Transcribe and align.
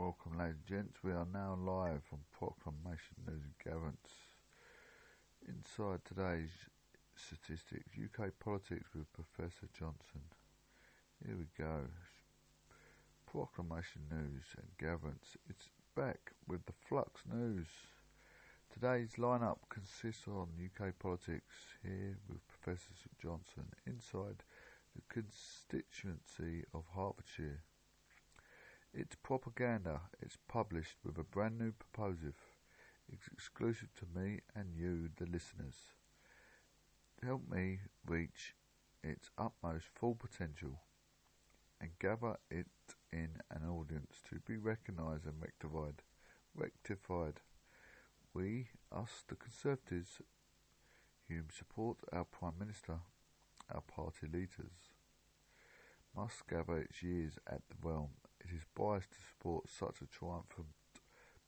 Welcome, 0.00 0.38
ladies 0.38 0.56
and 0.66 0.66
gents. 0.66 1.04
We 1.04 1.12
are 1.12 1.26
now 1.30 1.58
live 1.60 2.00
from 2.08 2.20
Proclamation 2.32 3.20
News 3.28 3.42
and 3.44 3.58
Garants. 3.60 4.16
Inside 5.46 6.00
today's 6.06 6.56
statistics, 7.14 7.98
UK 8.02 8.30
politics 8.42 8.88
with 8.94 9.12
Professor 9.12 9.68
Johnson. 9.78 10.24
Here 11.22 11.36
we 11.36 11.44
go. 11.58 11.82
Proclamation 13.30 14.00
News 14.10 14.44
and 14.56 14.72
Garants. 14.80 15.36
It's 15.50 15.68
back 15.94 16.32
with 16.48 16.64
the 16.64 16.72
Flux 16.88 17.20
News. 17.30 17.68
Today's 18.72 19.16
lineup 19.18 19.58
consists 19.68 20.26
on 20.26 20.48
UK 20.64 20.98
politics 20.98 21.76
here 21.82 22.16
with 22.26 22.40
Professor 22.48 22.94
Johnson 23.20 23.66
inside 23.86 24.44
the 24.96 25.02
constituency 25.10 26.64
of 26.72 26.84
Hertfordshire. 26.96 27.60
It's 28.92 29.14
propaganda. 29.22 30.00
It's 30.20 30.36
published 30.48 30.96
with 31.04 31.16
a 31.16 31.22
brand 31.22 31.58
new 31.58 31.70
proposal. 31.70 32.32
It's 33.12 33.28
exclusive 33.32 33.88
to 34.00 34.20
me 34.20 34.40
and 34.54 34.74
you, 34.74 35.10
the 35.16 35.26
listeners. 35.26 35.94
Help 37.22 37.42
me 37.48 37.78
reach 38.04 38.56
its 39.04 39.30
utmost 39.38 39.86
full 39.94 40.16
potential 40.16 40.80
and 41.80 41.90
gather 42.00 42.36
it 42.50 42.66
in 43.12 43.36
an 43.50 43.68
audience 43.68 44.22
to 44.28 44.40
be 44.40 44.56
recognised 44.56 45.24
and 45.24 45.40
rectified. 45.40 46.02
Rectified. 46.54 47.40
We, 48.34 48.70
us, 48.90 49.22
the 49.28 49.36
Conservatives, 49.36 50.20
whom 51.28 51.46
support 51.56 51.98
our 52.12 52.24
Prime 52.24 52.58
Minister, 52.58 52.98
our 53.72 53.82
party 53.82 54.26
leaders, 54.26 54.90
must 56.16 56.48
gather 56.48 56.78
its 56.78 57.04
years 57.04 57.38
at 57.46 57.62
the 57.68 57.88
realm 57.88 58.10
it 58.40 58.54
is 58.54 58.64
biased 58.74 59.10
to 59.12 59.18
support 59.28 59.68
such 59.68 60.00
a 60.02 60.06
triumphant 60.06 60.68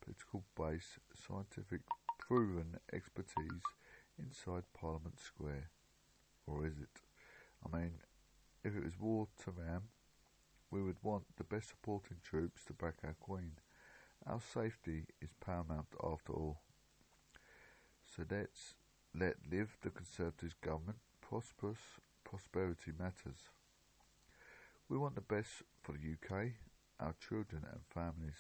political 0.03 0.45
base, 0.57 0.99
scientific 1.15 1.81
proven 2.19 2.79
expertise 2.93 3.63
inside 4.19 4.65
Parliament 4.75 5.19
Square. 5.19 5.71
Or 6.47 6.67
is 6.67 6.79
it? 6.79 7.01
I 7.65 7.77
mean, 7.77 7.93
if 8.65 8.77
it 8.77 8.85
was 8.85 8.99
war 8.99 9.29
to 9.45 9.53
ram, 9.53 9.83
we 10.71 10.83
would 10.83 10.97
want 11.03 11.25
the 11.37 11.45
best 11.45 11.71
supporting 11.71 12.19
troops 12.23 12.65
to 12.67 12.73
back 12.73 12.95
our 13.05 13.15
Queen. 13.21 13.53
Our 14.27 14.41
safety 14.41 15.05
is 15.21 15.31
paramount 15.45 15.89
after 16.03 16.33
all. 16.33 16.61
So 18.17 18.25
let's 18.31 18.75
let 19.15 19.37
live 19.51 19.77
the 19.83 19.91
Conservative 19.91 20.55
government. 20.61 20.99
Prosperous 21.21 22.01
prosperity 22.25 22.93
matters. 22.99 23.51
We 24.89 24.99
want 24.99 25.15
the 25.15 25.21
best 25.21 25.63
for 25.83 25.93
the 25.93 26.13
UK 26.15 26.53
our 27.01 27.15
children 27.21 27.65
and 27.71 27.81
families. 27.89 28.39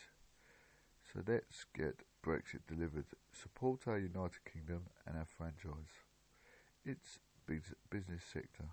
So 1.13 1.21
let's 1.27 1.65
get 1.77 2.03
Brexit 2.25 2.61
delivered, 2.69 3.07
support 3.33 3.87
our 3.87 3.99
United 3.99 4.45
Kingdom 4.51 4.85
and 5.07 5.17
our 5.17 5.27
franchise, 5.27 5.93
its 6.85 7.19
business 7.47 8.23
sector. 8.33 8.67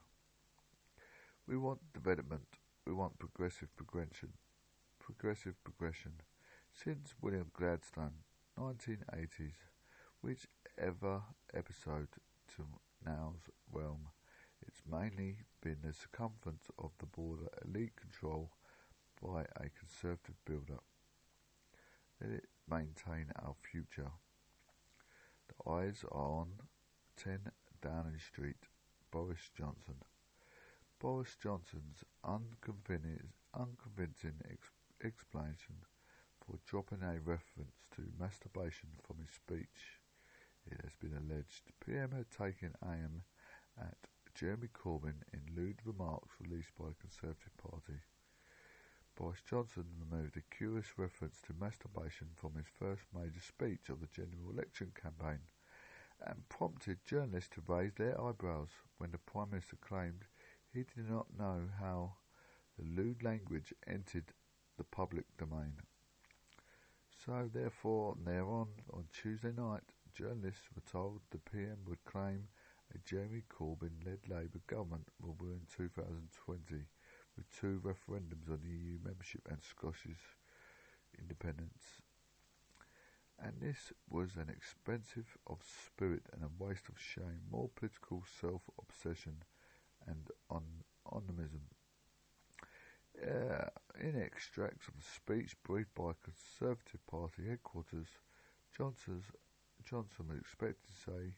We 1.47 1.57
want 1.57 1.93
development, 1.93 2.47
we 2.85 2.93
want 2.93 3.19
progressive 3.19 3.75
progression, 3.75 4.33
progressive 4.99 5.55
progression. 5.63 6.13
Since 6.71 7.15
William 7.21 7.51
Gladstone, 7.57 8.23
1980s, 8.57 9.55
whichever 10.21 11.23
episode 11.53 12.09
to 12.55 12.63
now's 13.05 13.49
realm, 13.71 14.09
it's 14.61 14.81
mainly 14.89 15.37
been 15.61 15.77
the 15.83 15.93
circumference 15.93 16.69
of 16.77 16.91
the 16.99 17.05
border 17.07 17.47
elite 17.65 17.95
control 17.95 18.51
by 19.21 19.41
a 19.55 19.69
conservative 19.77 20.35
builder. 20.45 20.79
Let 22.21 22.31
it 22.31 22.49
maintain 22.69 23.31
our 23.35 23.55
future. 23.61 24.11
The 25.47 25.71
eyes 25.71 26.03
are 26.11 26.31
on 26.41 26.53
10 27.17 27.51
Downing 27.81 28.19
Street, 28.19 28.67
Boris 29.11 29.49
Johnson. 29.57 29.95
Boris 30.99 31.35
Johnson's 31.41 32.03
unconvincing, 32.23 33.31
unconvincing 33.53 34.41
ex- 34.51 34.71
explanation 35.03 35.85
for 36.45 36.59
dropping 36.65 37.03
a 37.03 37.19
reference 37.19 37.75
to 37.95 38.11
masturbation 38.19 38.89
from 39.07 39.17
his 39.19 39.29
speech. 39.29 39.99
It 40.65 40.81
has 40.83 40.93
been 40.99 41.15
alleged 41.15 41.71
PM 41.85 42.11
had 42.11 42.29
taken 42.29 42.75
aim 42.85 43.23
at 43.79 43.97
Jeremy 44.35 44.67
Corbyn 44.67 45.23
in 45.33 45.55
lewd 45.55 45.79
remarks 45.85 46.35
released 46.39 46.75
by 46.77 46.89
the 46.89 46.95
Conservative 46.95 47.55
Party. 47.57 47.99
Boris 49.19 49.41
Johnson 49.41 49.83
removed 49.99 50.37
a 50.37 50.55
curious 50.55 50.97
reference 50.97 51.41
to 51.41 51.53
masturbation 51.59 52.29
from 52.35 52.53
his 52.55 52.67
first 52.79 53.01
major 53.13 53.41
speech 53.41 53.89
of 53.89 53.99
the 53.99 54.07
general 54.07 54.49
election 54.49 54.93
campaign 54.95 55.39
and 56.25 56.47
prompted 56.47 57.03
journalists 57.05 57.49
to 57.53 57.61
raise 57.67 57.91
their 57.95 58.19
eyebrows 58.21 58.69
when 58.97 59.11
the 59.11 59.17
Prime 59.17 59.49
Minister 59.49 59.75
claimed 59.81 60.23
he 60.73 60.83
did 60.83 61.09
not 61.09 61.37
know 61.37 61.67
how 61.81 62.13
the 62.77 62.85
lewd 62.85 63.21
language 63.21 63.73
entered 63.85 64.31
the 64.77 64.85
public 64.85 65.25
domain. 65.37 65.73
So, 67.25 67.49
therefore, 67.53 68.15
thereon, 68.23 68.69
on 68.93 69.03
Tuesday 69.11 69.51
night, 69.51 69.83
journalists 70.13 70.69
were 70.73 70.89
told 70.89 71.19
the 71.31 71.39
PM 71.39 71.79
would 71.85 72.05
claim 72.05 72.47
a 72.95 72.97
Jeremy 72.99 73.43
Corbyn 73.49 74.05
led 74.05 74.29
Labour 74.29 74.61
government 74.65 75.09
will 75.19 75.35
win 75.41 75.59
2020 75.75 76.85
with 77.39 77.57
two 77.57 77.79
referendums 77.85 78.51
on 78.51 78.59
EU 78.65 78.97
membership 79.03 79.41
and 79.49 79.59
Scottish 79.63 80.35
independence. 81.17 82.01
And 83.41 83.53
this 83.61 83.93
was 84.09 84.35
an 84.35 84.49
expensive 84.49 85.37
of 85.47 85.59
spirit 85.63 86.23
and 86.33 86.43
a 86.43 86.63
waste 86.63 86.89
of 86.89 86.99
shame, 86.99 87.39
more 87.49 87.69
political 87.73 88.23
self-obsession 88.41 89.43
and 90.05 90.27
on 90.49 90.63
onomism. 91.07 91.63
Uh, 93.25 93.69
in 94.01 94.21
extracts 94.21 94.89
of 94.89 94.95
the 94.97 95.03
speech 95.15 95.55
briefed 95.63 95.95
by 95.95 96.11
Conservative 96.21 97.05
Party 97.07 97.43
headquarters, 97.47 98.07
Johnson 98.75 99.23
was 100.27 100.37
expected 100.37 100.83
to 100.85 101.11
say, 101.11 101.33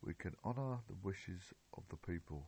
We 0.00 0.14
can 0.14 0.36
honour 0.44 0.78
the 0.86 0.96
wishes 1.02 1.52
of 1.76 1.82
the 1.90 1.96
people 1.96 2.46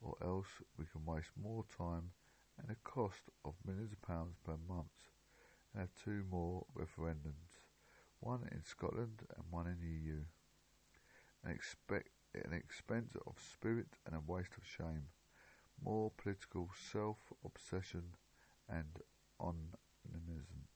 or 0.00 0.16
else 0.22 0.48
we 0.78 0.84
can 0.86 1.04
waste 1.04 1.30
more 1.40 1.64
time 1.76 2.10
and 2.58 2.70
a 2.70 2.88
cost 2.88 3.22
of 3.44 3.54
millions 3.66 3.92
of 3.92 4.02
pounds 4.02 4.36
per 4.44 4.56
month 4.68 5.10
and 5.72 5.80
have 5.80 5.90
two 6.04 6.24
more 6.30 6.64
referendums, 6.76 7.60
one 8.20 8.48
in 8.52 8.62
Scotland 8.64 9.22
and 9.36 9.44
one 9.50 9.66
in 9.66 9.78
the 9.80 9.86
EU. 9.86 10.20
An, 11.44 11.52
expect, 11.52 12.08
an 12.34 12.52
expense 12.52 13.14
of 13.26 13.34
spirit 13.52 13.96
and 14.06 14.14
a 14.14 14.32
waste 14.32 14.56
of 14.56 14.64
shame, 14.66 15.04
more 15.82 16.10
political 16.16 16.68
self-obsession 16.92 18.02
and 18.68 19.00
onanism. 19.40 20.66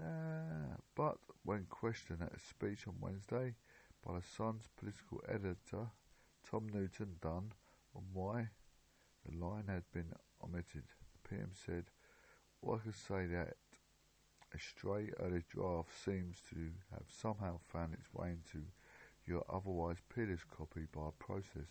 Uh, 0.00 0.76
but 0.96 1.18
when 1.44 1.66
questioned 1.68 2.22
at 2.22 2.34
a 2.34 2.38
speech 2.38 2.86
on 2.88 2.94
Wednesday 3.00 3.54
by 4.04 4.14
the 4.14 4.22
Sun's 4.36 4.68
political 4.78 5.22
editor, 5.28 5.90
Tom 6.48 6.68
Newton 6.72 7.16
Dunn, 7.20 7.52
on 7.94 8.02
why 8.12 8.48
the 9.26 9.36
line 9.36 9.64
had 9.68 9.84
been 9.92 10.12
omitted. 10.42 10.84
The 11.22 11.28
PM 11.28 11.50
said, 11.52 11.84
well, 12.62 12.80
I 12.80 12.84
could 12.84 12.96
say 12.96 13.26
that 13.26 13.56
a 14.54 14.58
stray 14.58 15.10
early 15.20 15.44
draft 15.48 15.90
seems 16.04 16.38
to 16.50 16.56
have 16.92 17.04
somehow 17.08 17.58
found 17.72 17.94
its 17.94 18.12
way 18.12 18.30
into 18.30 18.66
your 19.26 19.44
otherwise 19.48 19.98
peerless 20.14 20.44
copy 20.44 20.86
by 20.92 21.08
a 21.08 21.24
process 21.24 21.68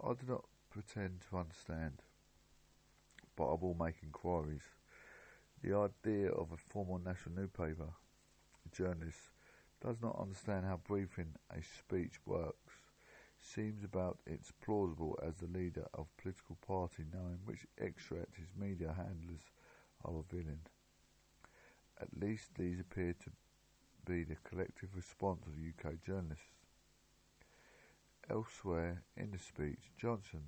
I 0.00 0.14
do 0.14 0.26
not 0.26 0.44
pretend 0.70 1.20
to 1.30 1.38
understand, 1.38 2.02
but 3.36 3.44
I 3.44 3.54
will 3.60 3.76
make 3.78 3.96
inquiries. 4.02 4.62
The 5.62 5.76
idea 5.76 6.30
of 6.30 6.50
a 6.50 6.56
formal 6.56 6.98
national 6.98 7.36
newspaper 7.36 7.94
journalist 8.72 9.30
does 9.80 9.96
not 10.02 10.18
understand 10.18 10.64
how 10.64 10.80
briefing 10.84 11.34
a 11.50 11.62
speech 11.62 12.14
works 12.26 12.71
seems 13.42 13.84
about 13.84 14.18
it's 14.26 14.52
plausible 14.64 15.18
as 15.26 15.34
the 15.36 15.58
leader 15.58 15.86
of 15.94 16.06
political 16.16 16.56
party 16.66 17.04
knowing 17.12 17.38
which 17.44 17.66
extract 17.78 18.36
his 18.36 18.48
media 18.56 18.94
handlers 18.96 19.42
are 20.04 20.14
revealing. 20.14 20.60
At 22.00 22.08
least 22.18 22.54
these 22.56 22.80
appear 22.80 23.14
to 23.24 23.30
be 24.06 24.24
the 24.24 24.36
collective 24.48 24.90
response 24.94 25.42
of 25.46 25.52
UK 25.52 25.94
journalists. 26.04 26.66
Elsewhere 28.30 29.02
in 29.16 29.32
the 29.32 29.38
speech, 29.38 29.90
Johnson 29.96 30.44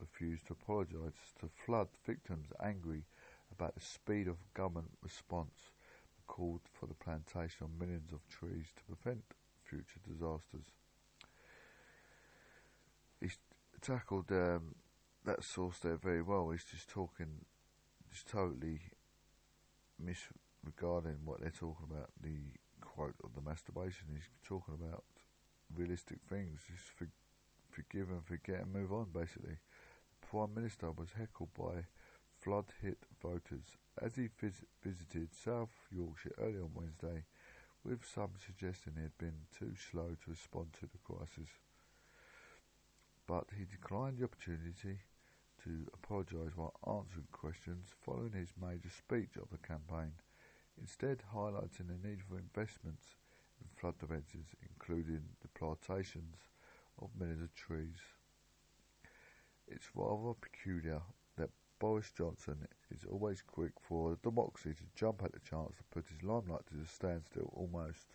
refused 0.00 0.46
to 0.46 0.52
apologise 0.52 1.34
to 1.40 1.48
flood 1.66 1.88
victims 2.06 2.48
angry 2.62 3.02
about 3.50 3.74
the 3.74 3.80
speed 3.80 4.28
of 4.28 4.36
government 4.54 4.90
response 5.02 5.72
called 6.28 6.60
for 6.72 6.86
the 6.86 6.94
plantation 6.94 7.64
of 7.64 7.80
millions 7.80 8.12
of 8.12 8.20
trees 8.28 8.66
to 8.76 8.94
prevent 8.94 9.24
future 9.64 9.98
disasters 10.06 10.64
he's 13.20 13.38
tackled 13.88 14.30
um, 14.32 14.74
that 15.24 15.42
source 15.42 15.78
there 15.78 15.96
very 15.96 16.20
well. 16.20 16.50
He's 16.50 16.64
just 16.64 16.90
talking, 16.90 17.46
just 18.12 18.28
totally 18.28 18.80
misregarding 19.98 21.24
what 21.24 21.40
they're 21.40 21.50
talking 21.50 21.86
about. 21.90 22.10
The 22.20 22.36
quote 22.82 23.14
of 23.24 23.34
the 23.34 23.40
masturbation 23.40 24.08
He's 24.12 24.28
talking 24.46 24.74
about 24.74 25.04
realistic 25.74 26.18
things. 26.28 26.60
Just 26.68 26.90
for, 26.96 27.08
forgive 27.70 28.10
and 28.10 28.24
forget 28.24 28.60
and 28.60 28.72
move 28.72 28.92
on, 28.92 29.06
basically. 29.12 29.56
The 30.20 30.26
Prime 30.26 30.54
Minister 30.54 30.90
was 30.90 31.08
heckled 31.18 31.54
by 31.58 31.86
flood 32.38 32.66
hit 32.82 32.98
voters 33.22 33.78
as 34.02 34.16
he 34.16 34.28
vis- 34.38 34.64
visited 34.84 35.30
South 35.32 35.72
Yorkshire 35.90 36.34
early 36.38 36.58
on 36.58 36.70
Wednesday, 36.74 37.24
with 37.84 38.04
some 38.04 38.32
suggesting 38.44 38.94
he 38.96 39.02
had 39.02 39.18
been 39.18 39.46
too 39.58 39.72
slow 39.90 40.08
to 40.24 40.30
respond 40.30 40.74
to 40.74 40.86
the 40.86 40.98
crisis. 41.02 41.48
But 43.28 43.44
he 43.58 43.66
declined 43.66 44.16
the 44.16 44.24
opportunity 44.24 45.00
to 45.62 45.86
apologise 45.92 46.56
while 46.56 46.72
answering 46.86 47.28
questions 47.30 47.88
following 48.02 48.32
his 48.32 48.54
major 48.58 48.88
speech 48.88 49.36
of 49.36 49.50
the 49.50 49.58
campaign, 49.58 50.12
instead 50.80 51.22
highlighting 51.34 51.88
the 51.88 52.08
need 52.08 52.22
for 52.22 52.38
investments 52.38 53.16
in 53.60 53.66
flood 53.76 53.98
defences, 53.98 54.46
including 54.62 55.20
the 55.42 55.48
plantations 55.48 56.36
of 57.02 57.10
millions 57.20 57.42
of 57.42 57.54
trees. 57.54 57.98
It's 59.66 59.90
rather 59.94 60.32
peculiar 60.32 61.02
that 61.36 61.50
Boris 61.78 62.10
Johnson 62.16 62.66
is 62.90 63.04
always 63.04 63.42
quick 63.42 63.72
for 63.78 64.16
democracy 64.22 64.72
to 64.72 64.84
jump 64.94 65.22
at 65.22 65.32
the 65.32 65.40
chance 65.40 65.76
to 65.76 65.84
put 65.90 66.08
his 66.08 66.22
limelight 66.22 66.66
to 66.68 66.76
the 66.76 66.86
standstill 66.86 67.52
almost. 67.54 68.06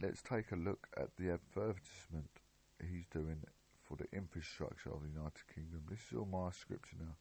Let's 0.00 0.22
take 0.22 0.52
a 0.52 0.56
look 0.56 0.86
at 0.96 1.16
the 1.16 1.32
advertisement 1.32 2.30
he's 2.80 3.06
doing 3.12 3.42
for 3.84 3.96
the 3.96 4.06
infrastructure 4.12 4.90
of 4.90 5.02
the 5.02 5.08
United 5.08 5.46
Kingdom. 5.54 5.82
This 5.88 6.00
is 6.10 6.18
all 6.18 6.26
my 6.26 6.50
scripture 6.50 6.96
now. 7.00 7.16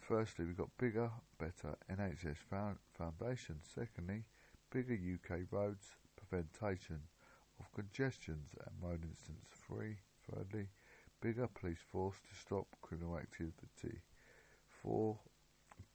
Firstly, 0.00 0.44
we've 0.44 0.56
got 0.56 0.76
bigger, 0.78 1.10
better 1.38 1.76
NHS 1.90 2.36
foundation. 2.92 3.56
Secondly, 3.74 4.24
bigger 4.70 4.94
UK 4.94 5.40
roads, 5.50 5.96
prevention 6.16 7.00
of 7.60 7.72
congestions 7.72 8.50
and 8.66 8.74
road 8.82 9.04
incidents. 9.04 9.48
Three, 9.66 9.96
thirdly, 10.28 10.68
bigger 11.20 11.46
police 11.46 11.82
force 11.90 12.16
to 12.16 12.40
stop 12.40 12.66
criminal 12.82 13.16
activity. 13.16 14.02
Four, 14.68 15.18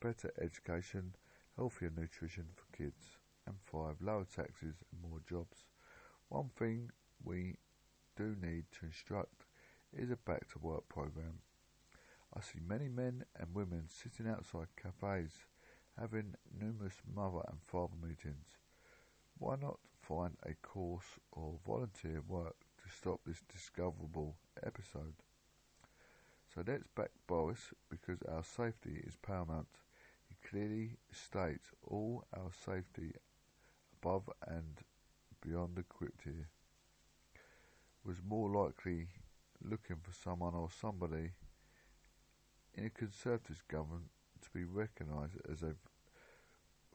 better 0.02 0.32
education, 0.42 1.16
healthier 1.58 1.92
nutrition 1.96 2.46
for 2.56 2.78
kids. 2.78 3.18
And 3.46 3.56
five, 3.64 3.96
lower 4.02 4.26
taxes 4.26 4.76
and 4.92 5.02
more 5.10 5.22
jobs. 5.30 5.66
One 6.30 6.50
thing 6.58 6.92
we 7.24 7.56
do 8.18 8.36
need 8.42 8.66
to 8.80 8.88
instruct 8.88 9.46
is 9.96 10.10
a 10.10 10.16
back 10.16 10.50
to 10.52 10.60
work 10.60 10.90
program. 10.90 11.40
I 12.36 12.42
see 12.42 12.60
many 12.68 12.90
men 12.90 13.24
and 13.40 13.54
women 13.54 13.84
sitting 13.88 14.30
outside 14.30 14.68
cafes 14.76 15.46
having 16.00 16.34
numerous 16.60 16.96
mother 17.16 17.42
and 17.48 17.60
father 17.62 17.94
meetings. 18.02 18.58
Why 19.38 19.56
not 19.62 19.78
find 20.02 20.36
a 20.44 20.54
course 20.68 21.20
or 21.32 21.60
volunteer 21.66 22.22
work 22.28 22.56
to 22.84 22.98
stop 23.00 23.22
this 23.26 23.42
discoverable 23.54 24.36
episode? 24.66 25.14
So 26.54 26.64
let's 26.66 26.88
back 26.96 27.12
Boris 27.28 27.72
because 27.90 28.18
our 28.28 28.44
safety 28.44 29.00
is 29.06 29.16
paramount. 29.22 29.68
He 30.28 30.50
clearly 30.50 30.98
states 31.12 31.70
all 31.86 32.26
our 32.36 32.50
safety 32.66 33.14
above 34.02 34.30
and 34.48 34.80
beyond 35.42 35.78
equipped 35.78 36.24
here 36.24 36.50
was 38.08 38.22
more 38.26 38.50
likely 38.50 39.08
looking 39.62 39.98
for 40.02 40.14
someone 40.14 40.54
or 40.54 40.70
somebody 40.72 41.32
in 42.74 42.86
a 42.86 42.90
Conservative 42.90 43.62
government 43.68 44.06
to 44.42 44.50
be 44.52 44.64
recognised 44.64 45.36
as 45.52 45.62
a 45.62 45.74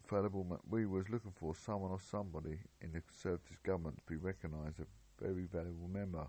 valuable. 0.08 0.58
We 0.68 0.86
was 0.86 1.10
looking 1.10 1.32
for 1.32 1.54
someone 1.54 1.90
or 1.90 2.00
somebody 2.00 2.60
in 2.80 2.92
the 2.92 3.02
Conservative 3.02 3.62
government 3.62 3.98
to 3.98 4.04
be 4.10 4.16
recognised 4.16 4.80
as 4.80 4.86
a 4.86 5.22
very 5.22 5.44
valuable 5.44 5.88
member. 5.88 6.26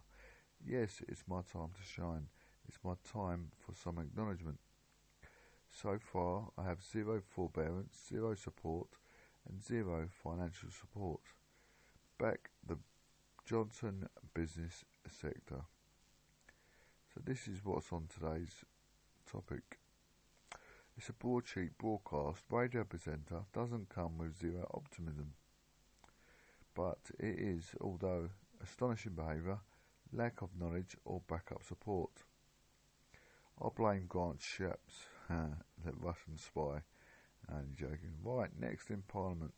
Yes, 0.66 1.02
it's 1.08 1.24
my 1.28 1.42
time 1.54 1.70
to 1.74 1.84
shine. 1.96 2.28
It's 2.68 2.80
my 2.84 2.94
time 3.10 3.52
for 3.58 3.74
some 3.74 4.00
acknowledgement. 4.00 4.60
So 5.70 5.98
far, 6.00 6.50
I 6.58 6.64
have 6.64 6.84
zero 6.84 7.22
forbearance, 7.26 7.96
zero 8.10 8.36
support, 8.36 8.88
and 9.50 9.64
zero 9.64 10.08
financial 10.24 10.70
support. 10.72 11.22
Back 12.20 12.52
the 12.66 12.78
Johnson 13.46 14.08
business 14.34 14.86
sector. 15.10 15.66
So 17.14 17.22
this 17.24 17.48
is 17.48 17.60
what's 17.64 17.92
on 17.92 18.08
today's 18.08 18.64
topic. 19.30 19.80
It's 20.98 21.10
a 21.10 21.14
broadsheet 21.14 21.78
broadcast. 21.78 22.44
Radio 22.50 22.86
presenter 22.86 23.42
doesn't 23.54 23.90
come 23.90 24.18
with 24.18 24.40
zero 24.40 24.66
optimism, 24.74 25.34
but 26.74 27.00
it 27.20 27.38
is, 27.40 27.76
although 27.82 28.30
astonishing 28.64 29.14
behaviour, 29.14 29.60
lack 30.14 30.42
of 30.42 30.50
knowledge 30.58 30.96
or 31.04 31.22
backup 31.28 31.64
support. 31.64 32.12
I 33.62 33.68
blame 33.76 34.06
Grant 34.08 34.40
Shapps, 34.40 35.08
the 35.30 35.92
Russian 36.00 36.38
spy. 36.38 36.84
And 37.50 37.76
joking. 37.76 38.16
Right, 38.24 38.50
next 38.58 38.90
in 38.90 39.02
Parliament. 39.02 39.54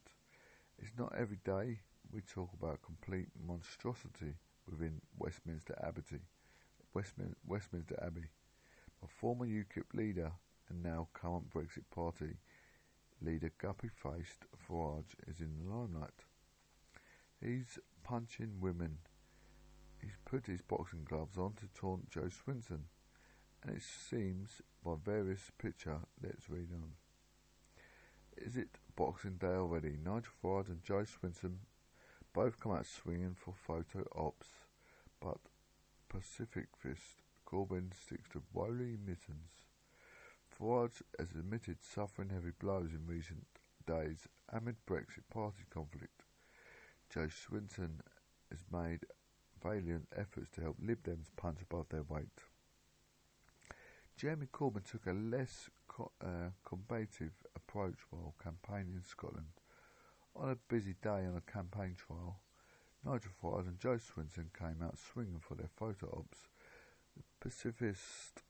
It's 0.79 0.91
not 0.97 1.13
every 1.15 1.37
day 1.45 1.81
we 2.15 2.21
talk 2.21 2.49
about 2.57 2.81
complete 2.81 3.27
monstrosity 3.45 4.35
within 4.71 5.01
Westminster 5.19 5.77
Abbey. 5.85 6.21
Westmin- 6.95 7.35
Westminster 7.45 8.01
Abbey. 8.01 8.29
A 9.03 9.07
former 9.07 9.45
UKIP 9.45 9.93
leader 9.93 10.31
and 10.69 10.81
now 10.81 11.09
current 11.13 11.49
Brexit 11.49 11.83
Party 11.93 12.37
leader 13.21 13.51
guppy-faced 13.57 14.45
Farage 14.55 15.13
is 15.27 15.41
in 15.41 15.57
the 15.57 15.69
limelight. 15.69 16.23
He's 17.43 17.79
punching 18.01 18.61
women. 18.61 18.99
He's 20.01 20.17
put 20.23 20.45
his 20.45 20.61
boxing 20.61 21.03
gloves 21.03 21.37
on 21.37 21.55
to 21.55 21.67
taunt 21.77 22.09
Jo 22.09 22.29
Swinson, 22.29 22.85
and 23.61 23.75
it 23.75 23.83
seems 23.83 24.61
by 24.85 24.93
various 25.03 25.51
picture. 25.57 25.99
Let's 26.23 26.49
read 26.49 26.69
on. 26.73 26.91
Is 28.37 28.55
it 28.55 28.69
Boxing 28.95 29.35
Day 29.35 29.47
already? 29.47 29.97
Nigel 30.01 30.31
Farage 30.41 30.69
and 30.69 30.81
Jo 30.81 31.03
Swinson 31.03 31.55
both 32.35 32.59
come 32.59 32.73
out 32.73 32.85
swinging 32.85 33.33
for 33.33 33.53
photo 33.53 34.05
ops, 34.13 34.47
but 35.21 35.37
Pacific 36.09 36.67
Fist 36.77 37.23
Corbyn 37.47 37.93
sticks 37.93 38.27
to 38.33 38.43
woolly 38.51 38.97
mittens. 39.01 39.63
Farage 40.51 41.01
has 41.17 41.31
admitted 41.31 41.77
suffering 41.81 42.31
heavy 42.31 42.51
blows 42.59 42.91
in 42.91 43.07
recent 43.07 43.45
days 43.87 44.27
amid 44.51 44.75
Brexit 44.85 45.23
Party 45.33 45.63
conflict. 45.73 46.23
Jo 47.09 47.27
Swinson 47.27 48.01
has 48.51 48.65
made 48.69 49.05
valiant 49.63 50.09
efforts 50.13 50.49
to 50.55 50.61
help 50.61 50.75
Lib 50.81 51.03
Dems 51.03 51.27
punch 51.37 51.59
above 51.61 51.87
their 51.87 52.03
weight. 52.03 52.43
Jeremy 54.17 54.47
Corbyn 54.51 54.83
took 54.83 55.05
a 55.07 55.13
less 55.13 55.69
co- 55.87 56.11
uh, 56.21 56.49
combative 56.65 57.45
approach 57.55 57.99
while 58.09 58.35
campaigning 58.43 58.95
in 58.95 59.05
Scotland. 59.05 59.47
On 60.37 60.49
a 60.49 60.55
busy 60.67 60.95
day 61.01 61.25
on 61.25 61.37
a 61.37 61.51
campaign 61.51 61.95
trail, 61.95 62.39
Nigel 63.05 63.31
Farage 63.41 63.67
and 63.67 63.79
Jo 63.79 63.97
Swinson 63.97 64.51
came 64.57 64.83
out 64.83 64.97
swinging 64.97 65.39
for 65.39 65.55
their 65.55 65.69
photo 65.77 66.07
ops. 66.17 66.49
The 67.15 67.23
pacifist, 67.39 68.43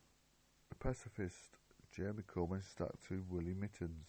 the 0.70 0.76
pacifist 0.76 1.58
Jeremy 1.96 2.24
Corbyn 2.24 2.64
stuck 2.64 3.00
to 3.08 3.24
woolly 3.30 3.54
mittens. 3.54 4.08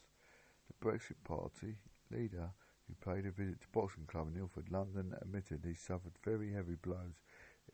The 0.68 0.86
Brexit 0.86 1.22
Party 1.22 1.76
leader, 2.10 2.50
who 2.88 2.94
paid 2.94 3.26
a 3.26 3.30
visit 3.30 3.60
to 3.60 3.68
Boxing 3.72 4.06
Club 4.06 4.28
in 4.34 4.40
Ilford, 4.40 4.72
London, 4.72 5.14
admitted 5.20 5.60
he 5.62 5.74
suffered 5.74 6.18
very 6.24 6.52
heavy 6.54 6.76
blows 6.76 7.20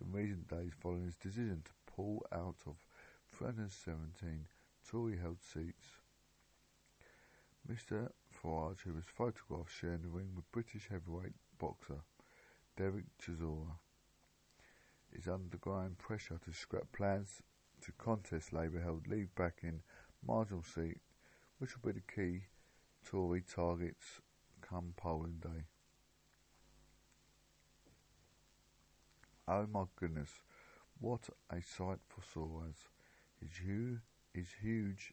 in 0.00 0.10
recent 0.10 0.48
days 0.48 0.72
following 0.80 1.04
his 1.04 1.16
decision 1.16 1.62
to 1.64 1.92
pull 1.94 2.26
out 2.32 2.56
of 2.66 2.74
317 3.38 4.46
Tory-held 4.90 5.40
seats. 5.40 5.86
Mr. 7.70 8.10
Farage, 8.42 8.80
who 8.80 8.94
was 8.94 9.04
photographed 9.04 9.70
sharing 9.70 10.02
the 10.02 10.08
ring 10.08 10.30
with 10.34 10.50
British 10.50 10.88
heavyweight 10.88 11.34
boxer 11.58 12.00
Derek 12.76 13.04
Chisora, 13.18 13.76
is 15.12 15.28
under 15.28 15.56
growing 15.58 15.94
pressure 15.94 16.38
to 16.44 16.52
scrap 16.52 16.90
plans 16.92 17.42
to 17.82 17.92
contest 17.92 18.52
Labour-held 18.52 19.06
leave 19.06 19.34
back 19.34 19.60
in 19.62 19.82
marginal 20.26 20.62
seat, 20.62 20.98
which 21.58 21.70
will 21.76 21.92
be 21.92 22.00
the 22.00 22.12
key 22.14 22.46
Tory 23.04 23.42
targets 23.42 24.20
come 24.60 24.94
polling 24.96 25.38
day. 25.40 25.66
Oh 29.46 29.66
my 29.72 29.84
goodness, 29.96 30.30
what 30.98 31.28
a 31.50 31.60
sight 31.60 31.98
for 32.08 32.22
sore 32.32 32.62
eyes. 32.66 32.88
His, 33.40 33.56
hu- 33.56 33.98
his 34.32 34.48
huge, 34.62 35.12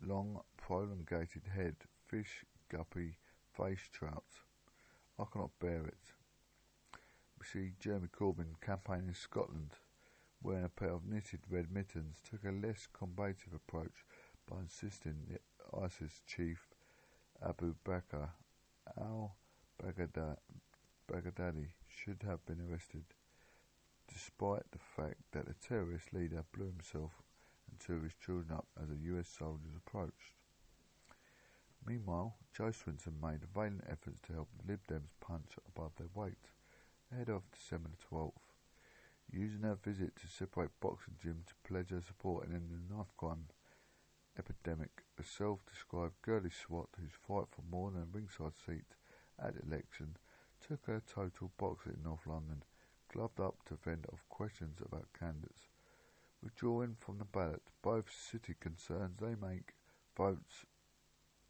long, 0.00 0.40
prolongated 0.56 1.42
head 1.54 1.76
fish, 2.08 2.44
guppy, 2.70 3.16
face 3.56 3.88
trout. 3.92 4.24
I 5.18 5.24
cannot 5.30 5.58
bear 5.60 5.86
it. 5.86 6.14
We 7.38 7.44
see 7.44 7.72
Jeremy 7.78 8.08
Corbyn 8.08 8.60
campaigning 8.60 9.08
in 9.08 9.14
Scotland, 9.14 9.74
wearing 10.42 10.64
a 10.64 10.68
pair 10.68 10.92
of 10.92 11.06
knitted 11.06 11.40
red 11.50 11.70
mittens, 11.70 12.20
took 12.28 12.44
a 12.44 12.50
less 12.50 12.88
combative 12.92 13.52
approach 13.54 14.04
by 14.50 14.60
insisting 14.60 15.26
the 15.28 15.40
ISIS 15.78 16.22
chief 16.26 16.68
Abu 17.46 17.74
Bakr 17.84 18.30
al-Baghdadi 18.98 20.46
should 21.86 22.22
have 22.26 22.44
been 22.46 22.60
arrested, 22.68 23.04
despite 24.12 24.70
the 24.72 24.78
fact 24.78 25.20
that 25.32 25.46
the 25.46 25.54
terrorist 25.54 26.12
leader 26.12 26.44
blew 26.52 26.66
himself 26.66 27.22
and 27.70 27.78
two 27.78 27.96
of 27.96 28.02
his 28.02 28.14
children 28.14 28.50
up 28.52 28.66
as 28.82 28.88
the 28.88 28.96
US 29.14 29.28
soldiers 29.28 29.76
approached. 29.76 30.37
Meanwhile, 31.88 32.36
Jo 32.52 32.66
Swinson 32.66 33.18
made 33.22 33.48
valiant 33.54 33.82
efforts 33.88 34.20
to 34.26 34.34
help 34.34 34.48
the 34.52 34.70
Lib 34.70 34.80
Dems 34.86 35.08
punch 35.20 35.56
above 35.66 35.92
their 35.96 36.10
weight 36.12 36.50
ahead 37.10 37.30
of 37.30 37.50
December 37.50 37.88
12th, 38.12 38.52
using 39.32 39.62
her 39.62 39.74
visit 39.74 40.14
to 40.16 40.26
separate 40.26 40.68
boxing 40.80 41.16
gym 41.22 41.44
to 41.46 41.54
pledge 41.66 41.88
her 41.88 42.02
support 42.02 42.46
in 42.46 42.52
the 42.52 42.94
knife 42.94 43.16
crime 43.16 43.46
epidemic. 44.38 45.02
A 45.18 45.22
self-described 45.24 46.20
girly 46.20 46.50
swat 46.50 46.90
whose 47.00 47.16
fight 47.26 47.46
for 47.50 47.62
more 47.70 47.90
than 47.90 48.02
a 48.02 48.12
ringside 48.12 48.52
seat 48.66 48.94
at 49.42 49.54
election 49.66 50.18
took 50.60 50.84
her 50.84 51.00
total 51.00 51.52
boxer 51.56 51.92
in 51.92 52.02
North 52.02 52.26
London, 52.26 52.64
gloved 53.10 53.40
up 53.40 53.64
to 53.64 53.76
fend 53.76 54.04
off 54.12 54.28
questions 54.28 54.76
about 54.84 55.08
candidates. 55.18 55.70
Withdrawing 56.42 56.96
from 57.00 57.16
the 57.16 57.24
ballot, 57.24 57.62
both 57.80 58.12
city 58.12 58.54
concerns 58.60 59.20
they 59.20 59.36
make 59.40 59.72
votes 60.14 60.66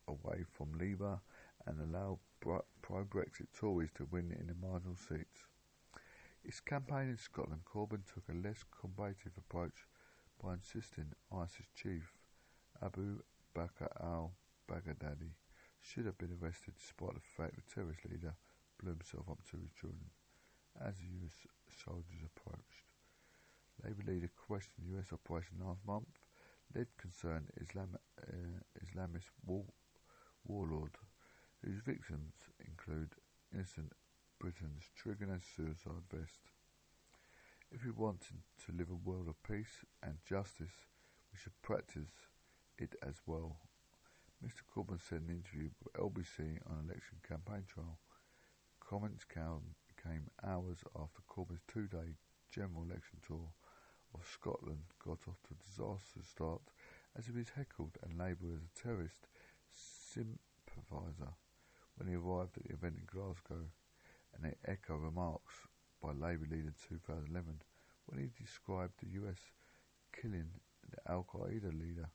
away 0.08 0.44
from 0.50 0.78
Labour 0.78 1.20
and 1.66 1.76
allow 1.80 2.18
pro-Brexit 2.40 3.46
Tories 3.58 3.90
to 3.96 4.08
win 4.10 4.34
in 4.38 4.46
the 4.46 4.66
marginal 4.66 4.96
seats. 4.96 5.46
His 6.42 6.60
campaign 6.60 7.10
in 7.10 7.18
Scotland, 7.18 7.62
Corbyn 7.64 8.02
took 8.06 8.24
a 8.28 8.46
less 8.46 8.64
combative 8.80 9.32
approach 9.36 9.86
by 10.42 10.54
insisting 10.54 11.12
ISIS 11.32 11.66
chief 11.74 12.12
Abu 12.82 13.18
Bakr 13.54 13.88
al-Baghdadi 14.00 15.32
should 15.80 16.06
have 16.06 16.18
been 16.18 16.36
arrested 16.40 16.74
despite 16.78 17.14
the 17.14 17.20
fact 17.36 17.56
the 17.56 17.74
terrorist 17.74 18.00
leader 18.08 18.34
blew 18.80 18.92
himself 18.92 19.28
up 19.28 19.38
to 19.50 19.56
his 19.56 19.70
children 19.78 20.10
as 20.80 20.94
the 20.98 21.26
US 21.26 21.34
soldiers 21.84 22.22
approached. 22.24 22.86
Labour 23.84 24.12
leader 24.12 24.30
questioned 24.46 24.86
US 24.98 25.12
operation 25.12 25.58
last 25.60 25.80
month, 25.86 26.08
led 26.74 26.86
concerned 26.96 27.50
Islam, 27.60 27.96
uh, 28.22 28.60
Islamist 28.84 29.30
war, 29.44 29.64
warlord 30.48 30.96
whose 31.64 31.80
victims 31.80 32.32
include 32.66 33.10
innocent 33.52 33.92
Britons 34.40 34.84
triggering 34.96 35.36
a 35.36 35.40
suicide 35.40 36.06
vest. 36.10 36.40
If 37.70 37.84
we 37.84 37.90
want 37.90 38.22
to 38.66 38.72
live 38.72 38.88
a 38.90 39.08
world 39.08 39.28
of 39.28 39.42
peace 39.42 39.84
and 40.02 40.14
justice, 40.26 40.86
we 41.32 41.38
should 41.38 41.60
practice 41.60 42.10
it 42.78 42.94
as 43.06 43.16
well. 43.26 43.58
Mr. 44.44 44.62
Corbyn 44.72 45.00
said 45.00 45.22
in 45.22 45.30
an 45.30 45.42
interview 45.42 45.70
with 45.82 45.92
LBC 45.94 46.58
on 46.66 46.84
election 46.84 47.18
campaign 47.26 47.64
trail. 47.66 47.98
Comments 48.80 49.22
came 49.24 50.30
hours 50.46 50.78
after 50.96 51.20
Corbyn's 51.28 51.64
two-day 51.66 52.16
general 52.50 52.84
election 52.84 53.18
tour 53.26 53.50
of 54.14 54.24
Scotland 54.32 54.84
got 55.04 55.18
off 55.28 55.42
to 55.42 55.52
a 55.52 55.62
disastrous 55.62 56.28
start 56.28 56.62
as 57.18 57.26
he 57.26 57.32
was 57.32 57.50
heckled 57.56 57.98
and 58.02 58.16
labelled 58.18 58.54
as 58.54 58.62
a 58.62 58.82
terrorist 58.82 59.28
sympathiser 60.14 61.32
when 61.96 62.08
he 62.08 62.14
arrived 62.14 62.56
at 62.56 62.64
the 62.64 62.72
event 62.72 62.96
in 62.96 63.06
Glasgow, 63.06 63.66
and 64.34 64.44
they 64.44 64.54
echo 64.70 64.94
remarks 64.96 65.54
by 66.02 66.12
Labour 66.12 66.46
leader 66.50 66.68
in 66.68 66.74
2011 66.88 67.62
when 68.06 68.20
he 68.20 68.42
described 68.42 68.94
the 69.00 69.20
US 69.22 69.38
killing 70.12 70.50
the 70.90 71.10
Al 71.10 71.24
Qaeda 71.24 71.72
leader 71.72 72.08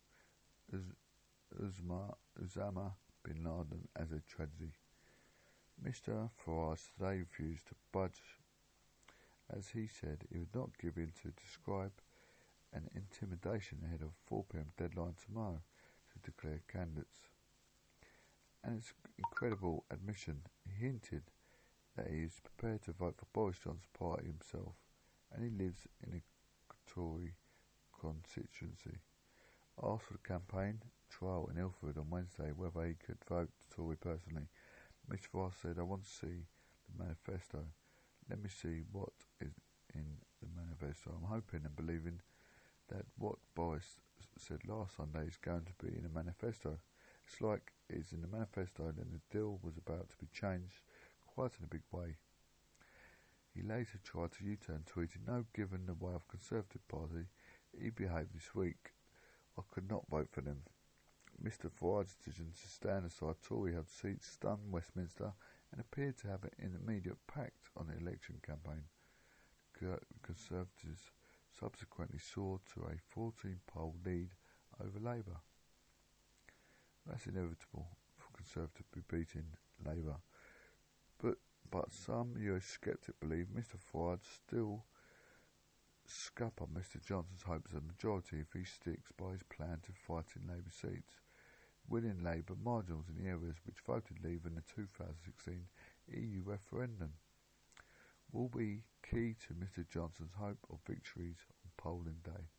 Osama 1.61 2.93
bin 3.23 3.43
Laden 3.43 3.87
as 3.95 4.11
a 4.11 4.21
tragedy. 4.21 4.73
Mr. 5.83 6.29
Farage 6.45 6.87
today 6.95 7.19
refused 7.19 7.67
to 7.67 7.75
budge, 7.91 8.39
as 9.55 9.69
he 9.69 9.87
said 9.87 10.25
he 10.31 10.39
would 10.39 10.55
not 10.55 10.77
give 10.81 10.97
in 10.97 11.11
to 11.21 11.31
describe 11.31 11.93
an 12.73 12.89
intimidation 12.95 13.79
ahead 13.85 14.01
of 14.01 14.13
4pm 14.29 14.65
deadline 14.77 15.15
tomorrow 15.25 15.61
to 16.11 16.31
declare 16.31 16.61
candidates. 16.71 17.32
And 18.63 18.77
its 18.77 18.93
incredible 19.17 19.83
admission, 19.91 20.41
he 20.65 20.85
hinted 20.85 21.23
that 21.97 22.07
he 22.09 22.23
is 22.23 22.39
prepared 22.43 22.83
to 22.83 22.93
vote 22.93 23.15
for 23.17 23.27
Boris 23.33 23.57
Johnson's 23.57 23.87
party 23.97 24.27
himself, 24.27 24.75
and 25.31 25.43
he 25.43 25.63
lives 25.63 25.87
in 26.05 26.13
a 26.13 26.21
Tory 26.89 27.33
constituency. 27.99 28.99
Asked 29.81 30.05
for 30.05 30.13
the 30.13 30.27
campaign 30.27 30.81
trial 31.09 31.49
in 31.51 31.59
Ilford 31.59 31.97
on 31.97 32.09
Wednesday 32.09 32.51
whether 32.55 32.85
he 32.85 32.93
could 32.93 33.17
vote 33.27 33.49
Tory 33.75 33.95
personally, 33.95 34.47
Mr 35.11 35.27
Ross 35.33 35.55
said, 35.61 35.77
I 35.77 35.83
want 35.83 36.03
to 36.03 36.09
see 36.09 36.45
the 36.87 37.03
manifesto. 37.03 37.65
Let 38.29 38.41
me 38.41 38.49
see 38.49 38.83
what 38.91 39.11
is 39.41 39.53
in 39.93 40.05
the 40.41 40.47
manifesto. 40.55 41.11
I'm 41.11 41.29
hoping 41.29 41.61
and 41.65 41.75
believing 41.75 42.21
that 42.89 43.05
what 43.17 43.35
Boris 43.55 43.99
said 44.37 44.59
last 44.67 44.95
Sunday 44.95 45.27
is 45.27 45.37
going 45.37 45.65
to 45.65 45.85
be 45.85 45.95
in 45.95 46.03
the 46.03 46.09
manifesto. 46.09 46.77
It's 47.25 47.41
like 47.41 47.71
it's 47.89 48.11
in 48.11 48.21
the 48.21 48.27
manifesto 48.27 48.83
and 48.85 48.97
the 48.97 49.21
deal 49.37 49.59
was 49.61 49.77
about 49.77 50.09
to 50.09 50.17
be 50.17 50.27
changed 50.33 50.81
quite 51.27 51.51
in 51.57 51.65
a 51.65 51.67
big 51.67 51.83
way. 51.91 52.17
He 53.53 53.61
later 53.61 53.99
tried 54.03 54.31
to 54.33 54.45
U-turn, 54.45 54.83
tweeting, 54.85 55.27
No, 55.27 55.45
given 55.53 55.85
the 55.85 55.93
way 55.93 56.13
of 56.13 56.27
Conservative 56.27 56.87
Party 56.87 57.27
he 57.79 57.89
behaved 57.89 58.33
this 58.33 58.55
week, 58.55 58.93
I 59.57 59.61
could 59.71 59.89
not 59.89 60.07
vote 60.09 60.29
for 60.31 60.41
them. 60.41 60.63
Mr. 61.43 61.71
Farage's 61.71 62.15
decision 62.15 62.51
to 62.53 62.67
stand 62.67 63.05
aside 63.05 63.35
Tory 63.43 63.73
held 63.73 63.89
seats 63.89 64.27
stunned 64.27 64.71
Westminster 64.71 65.33
and 65.71 65.81
appeared 65.81 66.17
to 66.17 66.27
have 66.27 66.43
an 66.43 66.79
immediate 66.83 67.17
pact 67.27 67.69
on 67.75 67.87
the 67.87 67.97
election 67.97 68.39
campaign. 68.45 68.83
Conservatives 70.21 71.11
subsequently 71.51 72.19
soared 72.19 72.61
to 72.73 72.81
a 72.81 72.97
14 73.09 73.59
poll 73.67 73.95
lead 74.05 74.29
over 74.79 74.99
Labour. 74.99 75.41
That's 77.05 77.27
inevitable 77.27 77.87
for 78.17 78.31
Conservative 78.37 78.85
to 78.91 78.99
be 78.99 79.17
beating 79.17 79.45
Labour. 79.85 80.17
But, 81.21 81.35
but 81.69 81.91
some 81.91 82.35
US 82.37 82.65
skeptics 82.65 83.17
believe 83.19 83.47
Mr. 83.47 83.77
Farage 83.77 84.25
still 84.45 84.85
scupper 86.05 86.65
Mr 86.65 87.03
Johnson's 87.03 87.43
hopes 87.43 87.73
of 87.73 87.85
majority 87.85 88.37
if 88.39 88.53
he 88.53 88.63
sticks 88.63 89.11
by 89.17 89.31
his 89.31 89.43
plan 89.43 89.79
to 89.83 89.91
fight 89.91 90.25
in 90.35 90.47
Labour 90.47 90.71
seats, 90.71 91.21
winning 91.87 92.23
Labour 92.23 92.55
marginals 92.61 93.05
in 93.09 93.21
the 93.21 93.29
areas 93.29 93.55
which 93.65 93.83
voted 93.85 94.23
Leave 94.23 94.45
in 94.45 94.55
the 94.55 94.63
2016 94.75 95.65
EU 96.13 96.41
referendum 96.43 97.13
will 98.31 98.49
be 98.49 98.83
key 99.09 99.35
to 99.47 99.53
Mr 99.53 99.87
Johnson's 99.87 100.33
hope 100.37 100.65
of 100.69 100.79
victories 100.87 101.45
on 101.63 101.71
polling 101.77 102.21
day. 102.23 102.49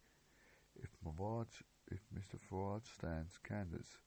If 0.77 0.91
Farage, 1.05 1.63
if 1.91 2.01
Mr 2.15 2.39
Farage 2.51 2.93
stands 2.95 3.39
candidates 3.47 3.99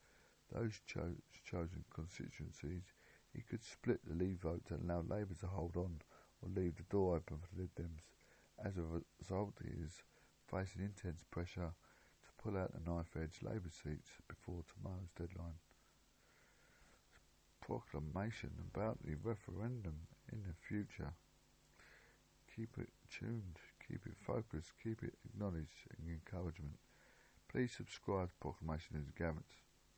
those 0.53 0.79
cho 0.85 1.13
chosen 1.49 1.83
constituencies, 1.93 2.83
he 3.33 3.41
could 3.41 3.63
split 3.63 3.99
the 4.05 4.15
Leave 4.15 4.39
vote 4.39 4.65
and 4.69 4.89
allow 4.89 5.03
Labour 5.07 5.35
to 5.39 5.47
hold 5.47 5.77
on 5.77 5.99
or 6.41 6.49
leave 6.55 6.75
the 6.75 6.83
door 6.83 7.15
open 7.15 7.37
for 7.37 7.55
the 7.55 7.61
Lib 7.61 7.69
Dems. 7.75 8.03
As 8.63 8.77
a 8.77 8.81
result, 8.81 9.53
he 9.61 9.69
is 9.83 10.03
facing 10.49 10.81
intense 10.81 11.23
pressure 11.29 11.71
to 12.23 12.43
pull 12.43 12.57
out 12.57 12.71
the 12.73 12.89
knife-edge 12.89 13.39
Labour 13.43 13.69
seats 13.69 14.09
before 14.27 14.63
tomorrow's 14.63 15.11
deadline. 15.17 15.59
Proclamation 17.61 18.51
about 18.73 18.97
the 19.03 19.15
referendum 19.21 20.07
in 20.31 20.41
the 20.47 20.55
future. 20.67 21.13
Keep 22.55 22.77
it 22.79 22.89
tuned, 23.11 23.59
keep 23.87 24.05
it 24.05 24.17
focused, 24.17 24.71
keep 24.81 25.03
it 25.03 25.13
acknowledged 25.25 25.85
and 25.99 26.09
encouragement. 26.09 26.77
Please 27.51 27.71
subscribe 27.75 28.29
to 28.29 28.35
Proclamation 28.39 28.95
News 28.95 29.11
Gavitt. 29.17 29.66